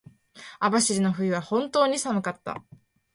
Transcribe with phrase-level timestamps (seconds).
[0.59, 2.63] 網走の冬は本当に寒かった。